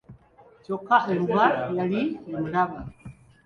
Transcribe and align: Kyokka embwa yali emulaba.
Kyokka 0.63 0.97
embwa 1.15 1.45
yali 1.77 2.01
emulaba. 2.31 2.79